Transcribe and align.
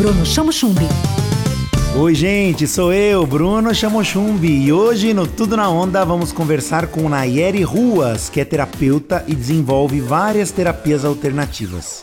Bruno 0.00 0.24
Chamo 0.24 0.50
Chumbi. 0.50 0.86
Oi, 1.94 2.14
gente, 2.14 2.66
sou 2.66 2.90
eu, 2.90 3.26
Bruno 3.26 3.74
Chamo 3.74 4.02
Chumbi, 4.02 4.64
e 4.64 4.72
hoje 4.72 5.12
no 5.12 5.26
Tudo 5.26 5.58
na 5.58 5.68
Onda 5.68 6.02
vamos 6.06 6.32
conversar 6.32 6.86
com 6.86 7.06
Nayeri 7.06 7.62
Ruas, 7.62 8.30
que 8.30 8.40
é 8.40 8.44
terapeuta 8.46 9.22
e 9.28 9.34
desenvolve 9.34 10.00
várias 10.00 10.50
terapias 10.50 11.04
alternativas. 11.04 12.00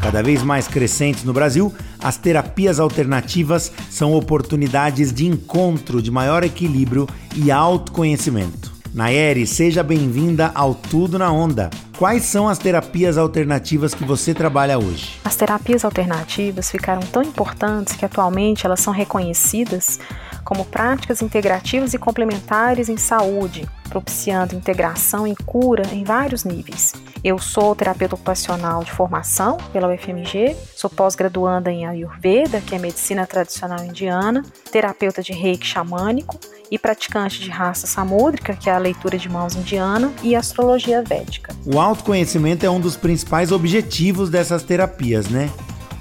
Cada 0.00 0.22
vez 0.22 0.44
mais 0.44 0.68
crescentes 0.68 1.24
no 1.24 1.32
Brasil, 1.32 1.74
as 2.00 2.16
terapias 2.16 2.78
alternativas 2.78 3.72
são 3.90 4.14
oportunidades 4.14 5.12
de 5.12 5.26
encontro, 5.26 6.00
de 6.00 6.12
maior 6.12 6.44
equilíbrio 6.44 7.08
e 7.34 7.50
autoconhecimento. 7.50 8.73
Nayeri, 8.94 9.44
seja 9.44 9.82
bem-vinda 9.82 10.52
ao 10.54 10.72
Tudo 10.72 11.18
na 11.18 11.28
Onda. 11.32 11.68
Quais 11.98 12.22
são 12.26 12.48
as 12.48 12.58
terapias 12.58 13.18
alternativas 13.18 13.92
que 13.92 14.04
você 14.04 14.32
trabalha 14.32 14.78
hoje? 14.78 15.18
As 15.24 15.34
terapias 15.34 15.84
alternativas 15.84 16.70
ficaram 16.70 17.00
tão 17.00 17.20
importantes 17.24 17.96
que 17.96 18.04
atualmente 18.04 18.64
elas 18.64 18.78
são 18.78 18.92
reconhecidas 18.92 19.98
como 20.44 20.64
práticas 20.64 21.22
integrativas 21.22 21.92
e 21.92 21.98
complementares 21.98 22.88
em 22.88 22.96
saúde, 22.96 23.68
propiciando 23.88 24.54
integração 24.54 25.26
e 25.26 25.34
cura 25.44 25.82
em 25.92 26.04
vários 26.04 26.44
níveis. 26.44 26.92
Eu 27.24 27.36
sou 27.36 27.74
terapeuta 27.74 28.14
ocupacional 28.14 28.84
de 28.84 28.92
formação 28.92 29.56
pela 29.72 29.92
UFMG, 29.92 30.54
sou 30.76 30.88
pós-graduanda 30.88 31.68
em 31.68 31.84
Ayurveda, 31.84 32.60
que 32.60 32.76
é 32.76 32.78
medicina 32.78 33.26
tradicional 33.26 33.84
indiana, 33.84 34.44
terapeuta 34.70 35.20
de 35.20 35.32
reiki 35.32 35.66
xamânico 35.66 36.38
e 36.74 36.78
praticante 36.78 37.40
de 37.40 37.50
raça 37.50 37.86
samúdrica, 37.86 38.52
que 38.56 38.68
é 38.68 38.72
a 38.74 38.78
leitura 38.78 39.16
de 39.16 39.28
mãos 39.28 39.54
indiana, 39.54 40.12
e 40.24 40.34
astrologia 40.34 41.02
védica. 41.02 41.54
O 41.64 41.78
autoconhecimento 41.78 42.66
é 42.66 42.70
um 42.70 42.80
dos 42.80 42.96
principais 42.96 43.52
objetivos 43.52 44.28
dessas 44.28 44.64
terapias, 44.64 45.28
né? 45.28 45.48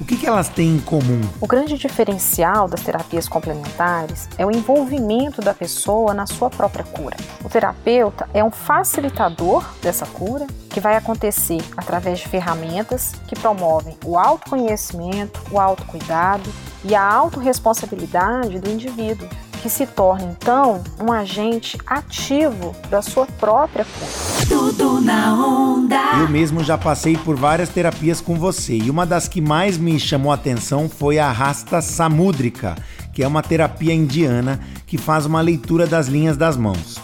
O 0.01 0.05
que, 0.05 0.17
que, 0.17 0.25
elas 0.25 0.49
têm 0.49 0.77
em 0.77 0.79
comum? 0.79 1.21
O 1.39 1.45
grande 1.45 1.77
diferencial 1.77 2.67
das 2.67 2.81
terapias 2.81 3.29
complementares 3.29 4.27
é 4.35 4.45
o 4.45 4.49
envolvimento 4.49 5.41
da 5.41 5.53
pessoa 5.53 6.11
na 6.11 6.25
sua 6.25 6.49
própria 6.49 6.83
cura. 6.83 7.15
O 7.45 7.49
terapeuta 7.49 8.27
é 8.33 8.43
um 8.43 8.49
facilitador 8.49 9.63
dessa 9.79 10.07
cura, 10.07 10.47
que 10.71 10.79
vai 10.79 10.95
acontecer 10.95 11.61
através 11.77 12.19
de 12.19 12.27
ferramentas 12.27 13.13
que 13.27 13.39
promovem 13.39 13.95
o 14.03 14.17
autoconhecimento, 14.17 15.39
o 15.51 15.59
autocuidado 15.59 16.51
e 16.83 16.95
a 16.95 17.03
autorresponsabilidade 17.03 18.59
do 18.59 18.71
indivíduo, 18.71 19.29
que 19.63 19.69
se 19.69 19.87
torna 19.87 20.25
então 20.25 20.83
um 21.01 21.09
agente 21.09 21.77
ativo 21.87 22.75
da 22.89 23.01
sua 23.01 23.25
própria 23.25 23.85
cura. 23.85 24.45
Tudo 24.49 24.99
na 24.99 25.33
onda. 25.33 26.19
Eu 26.19 26.27
mesmo 26.27 26.61
já 26.61 26.77
passei 26.77 27.15
por 27.15 27.37
várias 27.37 27.69
terapias 27.69 28.19
com 28.19 28.35
você 28.35 28.75
e 28.75 28.89
uma 28.89 29.05
das 29.05 29.29
que 29.29 29.39
mais 29.39 29.77
me 29.77 29.97
chamou 29.97 30.33
a 30.33 30.35
atenção 30.35 30.89
foi 30.89 31.17
a 31.17 31.31
Rasta 31.31 31.81
Samudrika, 31.81 32.75
que 33.13 33.23
é 33.23 33.27
uma 33.27 33.41
terapia 33.41 33.93
indiana 33.93 34.59
que 34.85 34.97
faz 34.97 35.25
uma 35.25 35.39
leitura 35.39 35.87
das 35.87 36.07
linhas 36.07 36.35
das 36.35 36.57
mãos. 36.57 36.99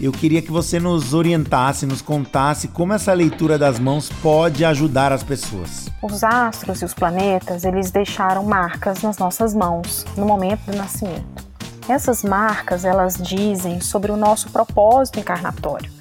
Eu 0.00 0.12
queria 0.12 0.40
que 0.40 0.52
você 0.52 0.78
nos 0.78 1.14
orientasse, 1.14 1.84
nos 1.84 2.00
contasse 2.00 2.68
como 2.68 2.92
essa 2.92 3.12
leitura 3.12 3.58
das 3.58 3.80
mãos 3.80 4.08
pode 4.22 4.64
ajudar 4.64 5.10
as 5.10 5.24
pessoas. 5.24 5.88
Os 6.00 6.22
astros 6.22 6.80
e 6.80 6.84
os 6.84 6.94
planetas, 6.94 7.64
eles 7.64 7.90
deixaram 7.90 8.44
marcas 8.44 9.02
nas 9.02 9.18
nossas 9.18 9.52
mãos 9.52 10.06
no 10.16 10.24
momento 10.24 10.60
do 10.70 10.76
nascimento. 10.76 11.43
Essas 11.86 12.22
marcas, 12.22 12.82
elas 12.86 13.14
dizem 13.14 13.78
sobre 13.78 14.10
o 14.10 14.16
nosso 14.16 14.50
propósito 14.50 15.20
encarnatório. 15.20 15.92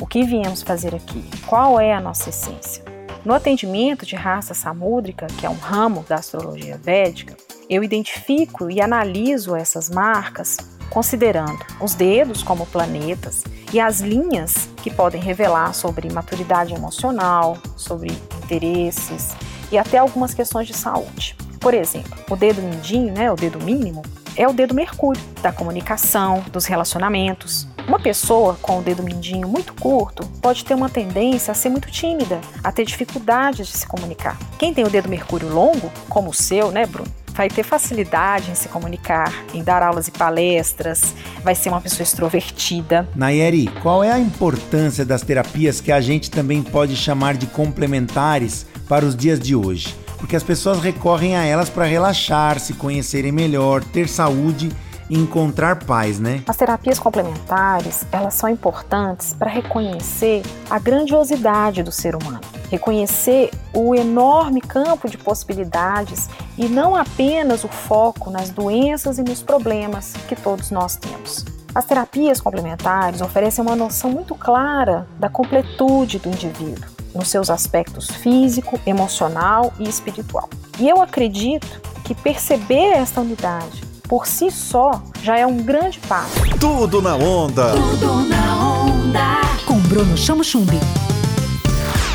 O 0.00 0.06
que 0.06 0.24
viemos 0.24 0.62
fazer 0.62 0.96
aqui? 0.96 1.24
Qual 1.46 1.78
é 1.78 1.94
a 1.94 2.00
nossa 2.00 2.30
essência? 2.30 2.84
No 3.24 3.32
atendimento 3.32 4.04
de 4.04 4.16
raça 4.16 4.52
samúdrica, 4.52 5.28
que 5.38 5.46
é 5.46 5.50
um 5.50 5.56
ramo 5.56 6.04
da 6.08 6.16
astrologia 6.16 6.76
védica, 6.76 7.36
eu 7.70 7.84
identifico 7.84 8.68
e 8.68 8.80
analiso 8.80 9.54
essas 9.54 9.88
marcas 9.88 10.56
considerando 10.90 11.64
os 11.80 11.94
dedos 11.94 12.42
como 12.42 12.66
planetas 12.66 13.44
e 13.72 13.78
as 13.78 14.00
linhas 14.00 14.68
que 14.78 14.90
podem 14.90 15.20
revelar 15.20 15.72
sobre 15.72 16.12
maturidade 16.12 16.74
emocional, 16.74 17.56
sobre 17.76 18.10
interesses 18.42 19.36
e 19.70 19.78
até 19.78 19.98
algumas 19.98 20.34
questões 20.34 20.66
de 20.66 20.74
saúde. 20.74 21.36
Por 21.60 21.74
exemplo, 21.74 22.18
o 22.28 22.34
dedo 22.34 22.62
mindinho, 22.62 23.12
né, 23.12 23.30
o 23.30 23.36
dedo 23.36 23.62
mínimo, 23.62 24.02
é 24.38 24.46
o 24.46 24.52
dedo 24.52 24.72
mercúrio 24.72 25.20
da 25.42 25.52
comunicação, 25.52 26.44
dos 26.52 26.64
relacionamentos. 26.64 27.66
Uma 27.88 27.98
pessoa 27.98 28.56
com 28.62 28.78
o 28.78 28.82
dedo 28.82 29.02
mindinho 29.02 29.48
muito 29.48 29.74
curto 29.74 30.24
pode 30.40 30.64
ter 30.64 30.74
uma 30.74 30.88
tendência 30.88 31.50
a 31.50 31.54
ser 31.54 31.68
muito 31.68 31.90
tímida, 31.90 32.40
a 32.62 32.70
ter 32.70 32.84
dificuldades 32.84 33.66
de 33.66 33.76
se 33.76 33.86
comunicar. 33.86 34.38
Quem 34.56 34.72
tem 34.72 34.84
o 34.84 34.90
dedo 34.90 35.08
mercúrio 35.08 35.48
longo, 35.48 35.90
como 36.08 36.30
o 36.30 36.34
seu, 36.34 36.70
né, 36.70 36.86
Bruno? 36.86 37.10
vai 37.34 37.48
ter 37.48 37.62
facilidade 37.62 38.50
em 38.50 38.54
se 38.56 38.68
comunicar, 38.68 39.32
em 39.54 39.62
dar 39.62 39.80
aulas 39.80 40.08
e 40.08 40.10
palestras, 40.10 41.14
vai 41.44 41.54
ser 41.54 41.68
uma 41.68 41.80
pessoa 41.80 42.02
extrovertida. 42.02 43.08
Nayeri, 43.14 43.68
qual 43.80 44.02
é 44.02 44.10
a 44.10 44.18
importância 44.18 45.04
das 45.04 45.22
terapias 45.22 45.80
que 45.80 45.92
a 45.92 46.00
gente 46.00 46.32
também 46.32 46.64
pode 46.64 46.96
chamar 46.96 47.36
de 47.36 47.46
complementares 47.46 48.66
para 48.88 49.04
os 49.04 49.14
dias 49.14 49.38
de 49.38 49.54
hoje? 49.54 49.94
Porque 50.18 50.36
as 50.36 50.42
pessoas 50.42 50.80
recorrem 50.80 51.36
a 51.36 51.44
elas 51.44 51.70
para 51.70 51.84
relaxar, 51.84 52.58
se 52.58 52.74
conhecerem 52.74 53.32
melhor, 53.32 53.82
ter 53.82 54.08
saúde 54.08 54.70
e 55.08 55.18
encontrar 55.18 55.84
paz, 55.84 56.18
né? 56.18 56.42
As 56.46 56.56
terapias 56.56 56.98
complementares, 56.98 58.04
elas 58.12 58.34
são 58.34 58.48
importantes 58.48 59.32
para 59.32 59.50
reconhecer 59.50 60.42
a 60.68 60.78
grandiosidade 60.78 61.82
do 61.82 61.90
ser 61.90 62.14
humano, 62.14 62.40
reconhecer 62.70 63.50
o 63.72 63.94
enorme 63.94 64.60
campo 64.60 65.08
de 65.08 65.16
possibilidades 65.16 66.28
e 66.58 66.68
não 66.68 66.94
apenas 66.94 67.64
o 67.64 67.68
foco 67.68 68.30
nas 68.30 68.50
doenças 68.50 69.18
e 69.18 69.22
nos 69.22 69.42
problemas 69.42 70.12
que 70.28 70.36
todos 70.36 70.70
nós 70.70 70.96
temos. 70.96 71.44
As 71.74 71.84
terapias 71.84 72.40
complementares 72.40 73.20
oferecem 73.20 73.64
uma 73.64 73.76
noção 73.76 74.10
muito 74.10 74.34
clara 74.34 75.06
da 75.18 75.28
completude 75.28 76.18
do 76.18 76.28
indivíduo 76.28 76.97
nos 77.14 77.28
seus 77.28 77.50
aspectos 77.50 78.08
físico, 78.08 78.78
emocional 78.86 79.72
e 79.78 79.88
espiritual. 79.88 80.48
E 80.78 80.88
eu 80.88 81.00
acredito 81.00 81.80
que 82.04 82.14
perceber 82.14 82.92
esta 82.92 83.20
unidade 83.20 83.82
por 84.08 84.26
si 84.26 84.50
só 84.50 85.02
já 85.22 85.38
é 85.38 85.46
um 85.46 85.58
grande 85.58 85.98
passo. 86.00 86.40
Tudo 86.58 87.02
na 87.02 87.14
onda. 87.14 87.72
Tudo 87.72 88.28
na 88.28 88.84
onda. 88.84 89.40
Com 89.66 89.78
Bruno 89.80 90.16
Chamo 90.16 90.42
Chumbi. 90.42 90.80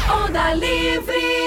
Onda 0.09 0.53
Livre. 0.55 1.42